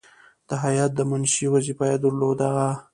[0.47, 2.49] د هیات د منشي وظیفه یې درلوده.